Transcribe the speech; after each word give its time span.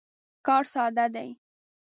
کار 0.45 0.63
ساده 0.73 1.05
دی. 1.13 1.29